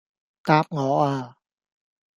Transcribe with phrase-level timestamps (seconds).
[0.43, 1.37] 答我呀